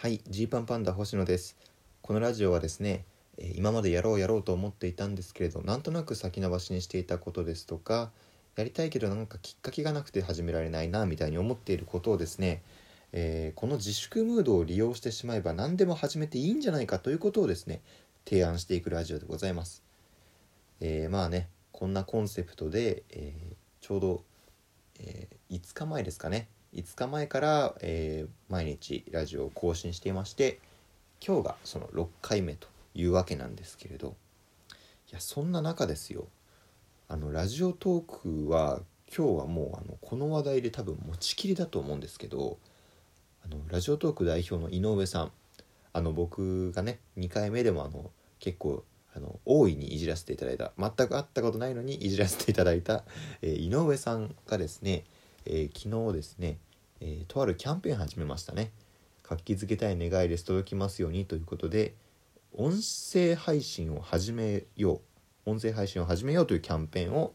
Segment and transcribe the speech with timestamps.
[0.00, 1.56] はいジーパンパンダ星野です
[2.02, 3.04] このラジオはですね
[3.36, 8.12] え今までやろうやろうと思っていたんですけれどなんとなく先延ばしにしていたことですとか
[8.54, 12.62] やりたいけどなんかきっかけがなくて始められないなみたいに思っていることをですね、
[13.10, 17.80] えーこの自粛ムードを利用してしまえば何でも始めていいんじゃないかということをですね
[18.24, 19.82] 提案していくラジオでございます。
[20.80, 24.22] えーまあねこんなコンセプトで、えーちょうど、
[25.00, 30.58] え5日前ですかね5日前から、えー毎日ラジオを更新していまして
[31.24, 34.16] 今日がその6回目というわけなんですけれど
[35.10, 36.26] いやそんな中ですよ。
[37.08, 38.80] あのラジオトークは
[39.14, 42.58] 今日はもうあのこの話題で多分持ちきりだと思うんですけど
[43.44, 45.32] あのラジオトーク代表の井上さん
[45.92, 53.04] あの僕がね2回目でもあの結構あの大いにいじらせていただいた全く会ったことないのにいじらせていただいた、
[53.42, 55.04] えー井上さんがですね、
[55.50, 56.58] えー昨日ですね、
[57.00, 58.70] えーとあるキャンペーン始めましたね。
[59.22, 60.44] 活気づけたい願いです。
[60.44, 61.94] 届きますようにということで
[62.52, 65.00] 音声配信を始めよ
[65.46, 65.50] う。
[65.50, 67.32] 音声配信を始めようというキャンペーンを、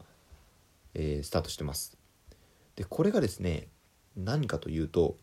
[0.94, 1.98] えースタートしてます。
[2.76, 3.66] でこれがですね
[4.16, 5.16] 何かというと、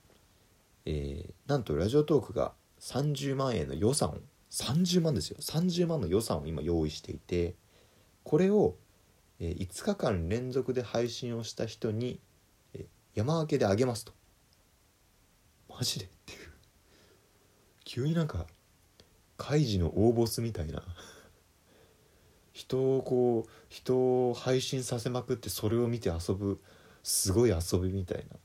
[0.85, 4.17] えなんとラジオトークが30万円の予算を
[4.51, 5.37] 30万ですよ。
[5.39, 7.55] 30万の予算を今用意していて
[8.25, 8.75] これを、
[9.39, 12.19] 5日間連続で配信をした人に、
[13.13, 14.13] 山分けであげますと。
[15.69, 16.05] マジで？
[16.05, 16.39] っていう。
[17.83, 18.45] 急になんか
[19.37, 20.81] カイジの大ボスみたいな。
[22.53, 26.59] 人をこう人を配信させまくってそれを見て遊ぶ
[27.01, 28.37] すごい遊びみたいな。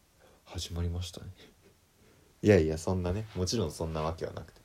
[0.45, 1.27] 始まりましたね。
[2.43, 3.27] いやいやそんなね。
[3.35, 4.61] もちろんそんなわけはなくて。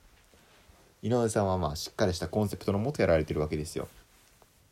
[1.02, 3.88] 井上さんはまあしっかりしたコンセプトのもとやられてるわけですよ。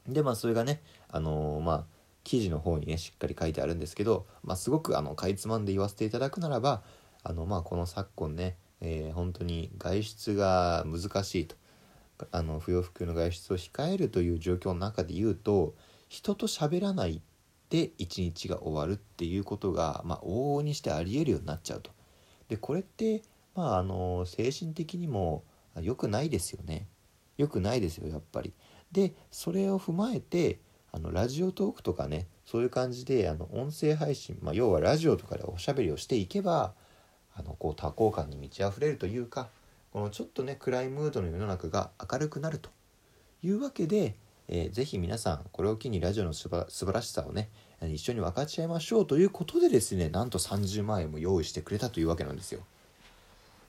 [0.07, 1.83] でまあそれがねあのーまあ
[2.23, 6.83] 記事の方にねしっかり書いてあるんですけど、まあ、すごくあのかいつまんで言わせていただくならば
[7.23, 11.55] あのまあこの昨今ね、えー本当に外出が難しいと
[12.31, 15.73] あの不要不急の外出を控えるという状況の中で言うと
[16.07, 17.21] 人と喋らない
[17.69, 21.91] で一日が終わるっていうことが、まあ、往々にしてありえるようになっちゃうと。
[22.47, 23.21] でこれって
[23.55, 25.43] まああの精神的にも
[25.79, 26.87] 良くないですよね。
[27.37, 28.53] 良くないですよやっぱり。
[28.91, 30.59] でそれを踏まえて
[30.91, 36.73] あのラジオトークとかねそういう感じであの音声配信、まあ、要はラジオとかでおしゃべりをしていけば
[37.35, 39.49] あのこう多幸感に満ち溢れるというか
[39.91, 42.69] このちょっとね暗いムードの世の中が明るくなると
[43.43, 44.15] いうわけで、
[44.47, 47.49] えーぜひ皆さんこれを機にラジオのすば素晴らしさをね
[47.81, 52.61] 一緒に分かち合いましょうということでですねなんと30万円も用意してくれたというわけなんですよ。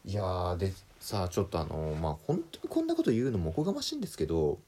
[0.06, 4.58] いやーでさあちょっとあのーまあ本当にこんなこと言うのもおこがましいんですけど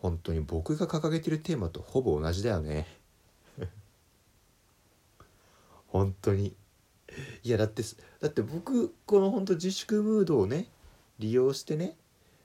[0.00, 2.86] 本当に僕が掲げてるテーマとほぼ同じだよね。
[5.88, 6.54] 本当に。
[7.42, 7.82] いやだって
[8.20, 10.68] だって僕この本当自粛ムードをね
[11.18, 11.96] 利用してね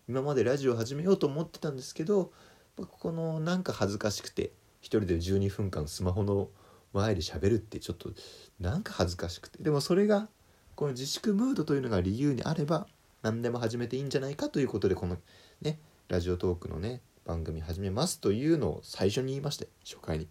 [0.07, 2.31] 今までラジオ始めようと思ってたんですけど
[2.75, 6.49] このなんか恥ずかしくて一人で12分間スマホの
[6.93, 8.11] 前で喋るってちょっと
[8.59, 9.61] なんか恥ずかしくて。
[9.61, 10.29] でもそれが
[10.75, 12.87] この自粛ムードというのが理由にあれば
[13.21, 15.17] 何でも始めていいんじゃないかということでこの
[15.61, 20.27] ねラジオトークのね番組始めますというのを最初に言いまして初回に。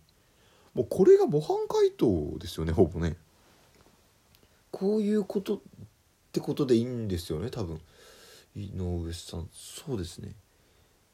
[0.74, 3.16] もうこれが模範解答ですよねほぼね。
[4.70, 5.60] こういうことっ
[6.32, 7.80] てことでいいんですよね多分。
[8.56, 10.32] 井上さんそうですね。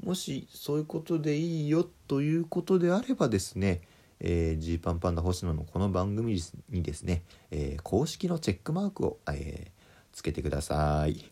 [0.03, 3.83] もしそういうことでいいよということであればですね
[4.21, 6.41] えー、ジーパンパンダ星野のこの番組
[6.71, 7.23] にですね、
[7.53, 9.79] えー公式のチェックマークを、えー
[10.19, 11.25] つけてください。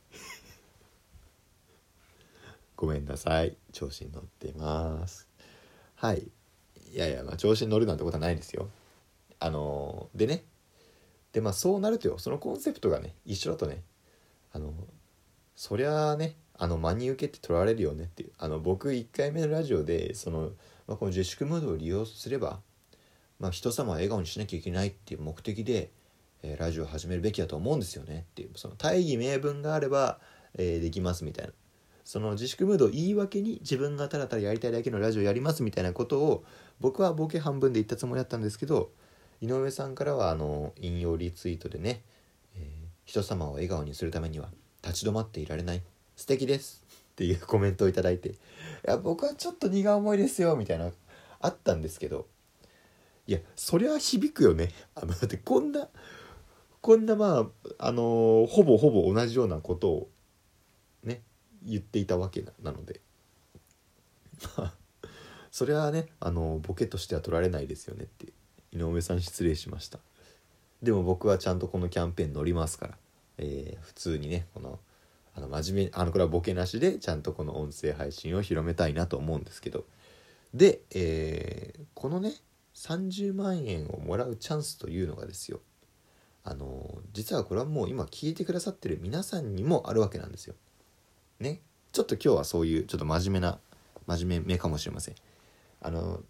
[2.76, 3.56] ごめんなさい。
[3.72, 5.26] 調子に乗ってます。
[5.94, 6.30] はい。
[6.92, 8.68] いやいや、まあ、調子に乗るなんてことはないですよ。
[9.40, 10.44] あのでね。
[11.32, 12.18] でまあそうなるとよ。
[12.18, 13.82] そのコンセプトがね一緒だとね。
[14.52, 14.72] あの
[15.54, 18.32] そりゃあねあの真に受けて取られるよねっていう。
[18.38, 20.50] あの僕1回目のラジオでその、
[20.86, 22.60] まあ、この自粛ムードを利用すれば、
[23.38, 25.90] まあ、人様を笑顔にしなきゃいけないっていう目的で、
[26.42, 28.50] えーラジオを始めるべきだと思うんですよねっていう。
[28.56, 30.20] その大義名分があれば、
[30.54, 31.52] えーできますみたいな。
[32.06, 36.44] その自粛ムードを言い訳に自分がただただやりたいだけのラジオやりますみたいなことを
[36.80, 38.90] 僕はボケ半分で言ったつもりだったんですけど
[39.42, 42.02] 井上さんからはあの引用リツイートでね、
[42.54, 44.48] えー人様を笑顔にするためには
[44.82, 45.82] 立ち止まっていられない。
[46.16, 46.82] 素敵です。
[47.12, 48.34] っていうコメントをいただいてい
[48.82, 50.90] や僕はちょっと荷が重いですよみたいな
[51.40, 52.26] あったんですけど
[53.26, 54.68] いやそりゃ響くよね。
[54.94, 55.88] あのだってこんな
[56.82, 57.46] こんなま
[57.78, 60.08] ああのほぼほぼ同じようなことを
[61.66, 63.00] 言っていたわけなので。
[65.50, 68.26] それはねあのボケとしては取られないですよねって
[68.72, 69.98] 井上さん失礼しました。
[70.82, 72.98] でも僕はちゃんとこのキャンペーン乗りますから。
[73.38, 74.78] えー普通にねこの
[75.34, 79.84] あの真面目あのこれはボケなしでちゃんとこの音声配信を広めたいなと思うんですけど。
[80.54, 82.34] で、えーこのね
[82.74, 85.60] 30万円をもらうチャンスというのがですよ。
[86.44, 90.54] あの実はこれはもう今聞いてくださってる皆さんにもあるわけなんですよ。
[91.40, 91.60] ね
[91.92, 93.58] ちょっと今日はそういうちょっと真面目な
[94.06, 95.14] 真面目めかもしれません。
[95.80, 96.20] あの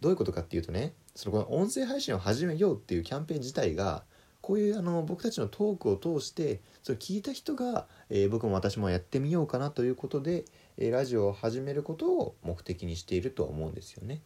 [0.00, 4.04] どういうことかっていうとねそのこの音声配信を始めようっていうキャンペーン自体が
[4.44, 10.44] こういうあの僕たちのトークを通してそれ聞いた人が、えー僕も私もやってみようかなということで、
[10.76, 14.20] えーラジオを始めることを目的にしているとは思うんですよね。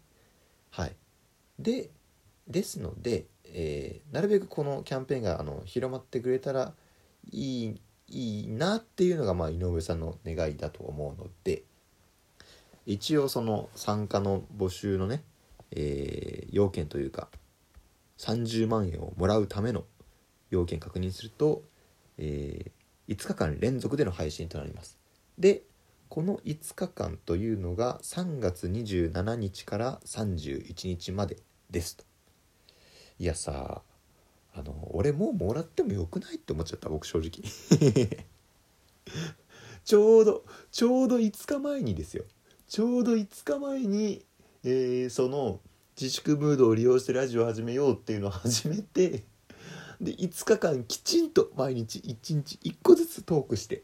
[0.70, 0.96] はい、
[1.60, 1.90] で
[2.48, 6.72] ですので、えーなるべくこのキャンペーンがあの広まってくれたら
[7.30, 11.64] いいいいなっていうのが、まあ、井上さんの願いだと思うので
[12.86, 15.22] 一応その参加の募集のね、
[15.72, 17.28] えー要件というか
[18.16, 19.84] 30万円をもらうための
[20.50, 21.62] 要件確認すると、
[22.16, 22.78] えー
[23.08, 24.98] 5日間連続での配信となります。
[25.38, 25.62] で
[26.08, 31.38] この5日間というのが3月27日から31日まで
[31.70, 32.04] ですと。
[33.18, 33.82] いやさ
[34.58, 37.30] あの俺もうもらってもよくないって思っちゃった僕正直。
[39.84, 42.24] ちょうどちょうど5日前にですよ。
[42.66, 44.24] ちょうど5日前に、
[44.64, 45.60] えーその
[46.00, 49.24] 自粛ムードを利用してラジオを始めようっていうのを始めて
[50.00, 53.82] で5日間きちんと毎日1日1個ずつトークして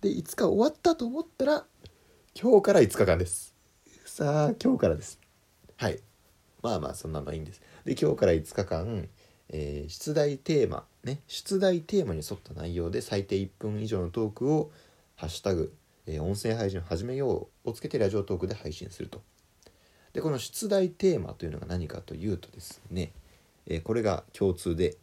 [0.00, 1.64] で5日終わったと思ったら
[2.34, 3.54] 今日から5日間です。
[4.04, 5.20] さあ今日からです。
[5.76, 6.00] はい。
[6.60, 7.62] まあまあそんなのいいんです。
[7.84, 9.08] で今日から5日間、
[9.50, 11.20] えー出題テーマね。
[11.26, 14.70] 出題テーマに沿った内容で最低1分以上のトークを
[15.16, 15.74] 「ハッシュタグ、
[16.06, 19.22] えー音声配信を始めよう」をつけてラジオトークで配信すると。
[20.12, 23.12] でこの出題テーマというのが何かというとですね、
[23.66, 24.96] えーこれが共通で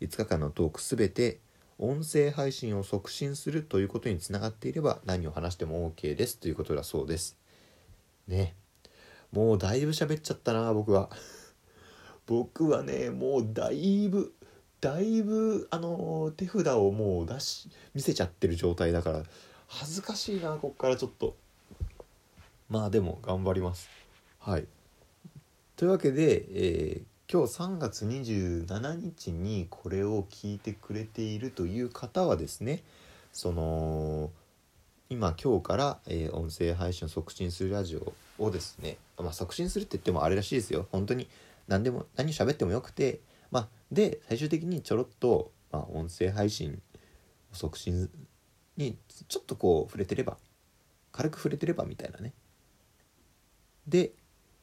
[0.00, 1.38] 5日間のトークすべて
[1.78, 7.38] 音声配信を促進するということにつながっていれば何を話しても OK ですということだそうです。
[8.28, 8.54] ね。
[9.32, 11.10] もうだいぶ喋っちゃったな僕は。
[12.30, 14.32] 僕はねもうだいぶ
[14.80, 19.22] だいぶあの手札をもう出し見せちゃってる状態だから
[19.66, 21.34] 恥ずかしいなこっからちょっと。
[22.68, 23.88] まあでも頑張ります。
[24.38, 24.66] はい。
[25.74, 32.82] というわけで、えー今日3月27日にこれを聞いてくれているという方はですね
[33.32, 34.30] その
[35.08, 38.12] 今今日から、えー音声配信を促進するラジオ
[38.44, 40.86] をですね、まあ、促進するって言ってもあれらしいですよ。
[40.90, 41.28] 本当に。
[41.70, 43.20] 何でも何喋ってもよくて
[43.50, 46.82] まあで最終的にちょろっと、まあ、音声配信
[47.52, 48.10] 促進
[48.76, 50.36] にちょっとこう触れてれば
[51.12, 52.34] 軽く触れてればみたいなね。
[53.86, 54.12] で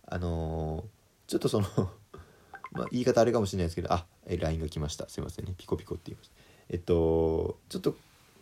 [0.05, 1.67] あのーちょっとその
[2.71, 5.07] まあ言い方あれかもしれないですけどあえ LINE が来ました。
[5.09, 5.53] すいませんね。
[5.57, 6.35] ピコピコって言いました。
[6.69, 7.95] えっとちょっと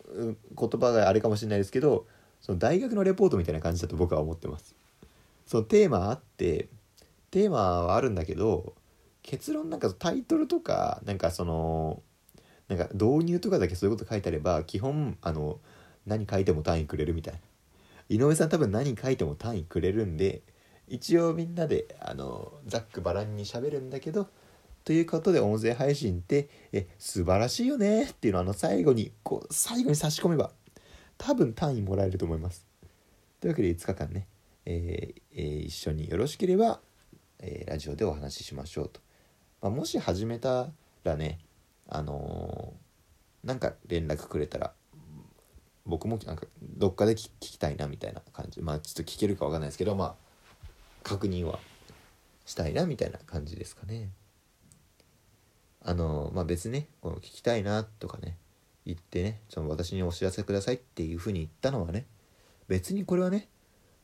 [0.08, 2.06] 言葉があれかもしれないですけど
[2.40, 4.74] その大学のレポートみたいな感じだと僕は思ってます。
[5.46, 6.68] そのテーマあって
[7.36, 8.72] テーマはあるんだけど
[9.22, 12.00] 結論なんかタイトルとかなんかその
[12.66, 15.60] なんか導入とかだけそういうこと書いてあれば基本あの
[16.06, 17.40] 何書いても単位くれるみたいな
[18.08, 20.40] 井上さん多分何書いても単位くれるんで
[20.88, 24.28] 一応みんなであのざっくばらんに喋るんだけど
[24.84, 30.52] ということで音声配信ってえ素晴らしいよねっていうのをあの最後にこう最後に差し込めば
[31.18, 32.66] 多分単位もらえると思います。
[33.42, 34.26] というわけで5日間ね、
[34.64, 36.80] えーえー一緒によろしければ、
[37.40, 39.00] えーラジオでお話ししましょうと。
[39.60, 40.68] まあ、もし始めた
[41.04, 41.38] らね
[41.88, 42.86] あのー
[43.46, 44.72] なんか連絡くれたら
[45.84, 50.14] 僕もなんかどっかで聞きたいなみたいな感じまあちょっと聞けるかわかんないですけどまあ
[51.04, 51.60] 確認は
[52.44, 54.10] したいなみたいな感じですかね。
[55.82, 58.36] あのまあ別にねこの聞きたいなとかね
[58.84, 62.06] 言ってねその私にお知らせくださいっていうふうに言ったのはね
[62.66, 63.48] 別にこれはね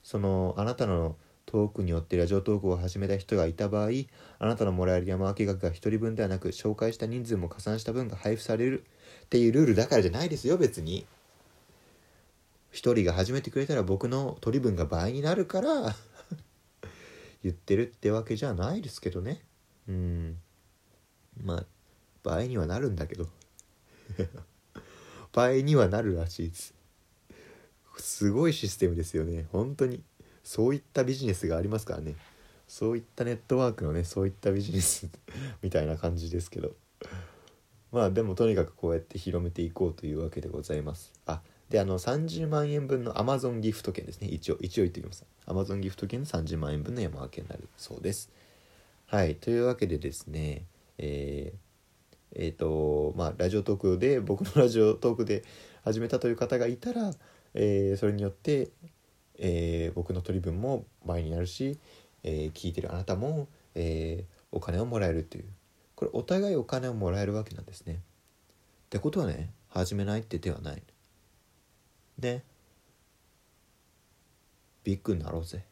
[0.05, 3.91] そのあなたのトークによってラジオトークを始めた人がいた場合
[4.39, 8.85] あなたのもらえる山分け額が1人分ではなく紹介した人数も加算した分が配布される
[9.25, 11.07] っていうルールだからじゃないですよ別に。
[12.71, 15.95] 一人が始めてくれたら僕の取り分が倍になるから
[17.43, 19.43] 言ってるってわけじゃないですけどね。
[19.89, 20.39] うん。
[21.43, 21.67] まあ
[22.23, 23.27] 倍にはなるんだけど。
[25.33, 26.75] 倍にはなるらしいです。
[27.99, 30.03] すごいシステムですよね本当に。
[30.43, 32.15] そういったビジネスがありますからね。
[32.67, 35.09] そういったネットワークのねそういったビジネス
[35.63, 36.75] みたいな感じですけど。
[37.91, 41.13] まあでもとにかくこうやって広めていこうというわけでございます。
[41.27, 44.29] あであの30万円分の Amazon ギフト券ですね。
[44.29, 45.27] 一応一応言っておきます。
[45.47, 48.31] Amazon ギフト券の30万円分の山分けになるそうです。
[49.07, 49.35] はい。
[49.35, 50.65] というわけでですね
[50.99, 51.73] えー
[52.35, 55.45] えっ、とまあラジオトークで僕のラジオトークで
[55.85, 57.11] 始めたという方がいたら、
[57.55, 58.71] えーそれによって、
[59.45, 61.79] えー僕の取り分も倍になるし、
[62.23, 65.45] えー聞いてるあなたも、えーお金をもらえるっていう
[65.97, 67.95] これお互いお金をもらえるわけなんですね。
[67.95, 67.99] っ
[68.91, 70.83] てことはね始めないって手はない。
[72.19, 72.43] で
[74.85, 75.65] ビッグになろうぜ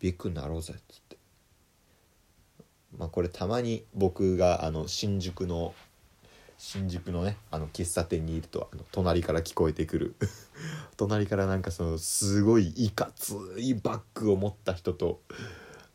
[0.00, 1.16] ビッグになろうぜっつって
[2.98, 5.74] まあこれたまに僕があの新宿の
[6.58, 10.14] 新宿のねあの喫茶店にいるとあの隣から聞こえてくる。
[10.96, 15.20] 隣からなんかそのすごいいかついバッグを持った人と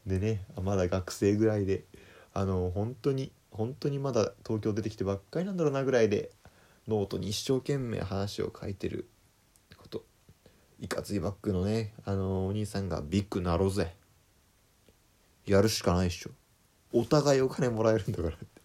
[0.06, 1.86] でねまだ学生ぐらいで
[2.34, 6.32] あの本当に本当にまだ東京出てきてばっかりなんだろうなぐらいで
[6.88, 9.08] ノートに一生懸命話を書いてる
[9.78, 10.06] こと。
[10.80, 13.96] いかついバッグのねあのお兄さんがビッグなろうぜ。
[15.46, 16.32] やるしかないっしょ。
[16.94, 18.59] お互いお金もらえるんだからって。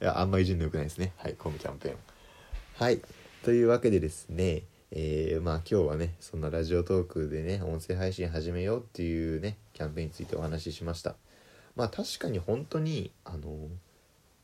[0.00, 1.12] いやあんまいじんのよくないですね。
[1.16, 1.96] はいこのキャンペーン。
[2.74, 3.00] はい
[3.42, 11.16] というわけでですねえーまあ今日はねそんなラジオトークでね音声配信始めようっていうねキャンペーンについてお話ししました。
[11.74, 13.68] まあ確かに本当にあの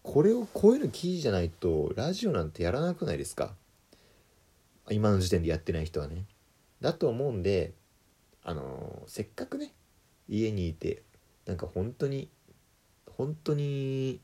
[0.02, 3.54] これをこういうの記事じゃないとラジオなんてやらなくないですか？
[4.90, 6.24] 今の時点でやってない人はね。
[6.80, 7.72] だと思うんで
[8.42, 9.72] あのせっかくね
[10.28, 11.02] 家にいて
[11.46, 12.28] なんか本当に
[13.16, 14.20] 本当に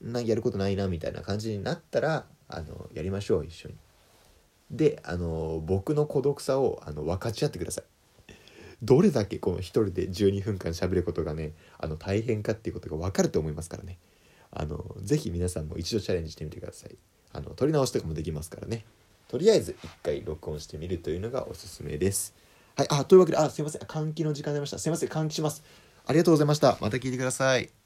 [0.00, 3.74] なやることないなみたいな感じになったらあのやりましょう一緒に。
[4.70, 7.84] であの僕の孤独さをあの分かち合ってください。
[8.82, 13.98] どれだけこの一人で12分間喋ることがねあの大変かっていうことが分かると思いますからね。
[14.52, 16.96] あのぜひ皆さんも一度チャレンジしてみてください。
[17.32, 18.84] あの撮り直しとかもできますからね。
[19.28, 22.34] とりあえず一回録音してみるというのがおすすめです。
[22.76, 23.82] はいあというわけであすいません。
[23.82, 24.78] 換気の時間になりました。
[24.78, 25.08] すいません。
[25.08, 25.62] 換気します。
[26.06, 26.78] ありがとうございました。
[26.80, 27.79] また聞いてください。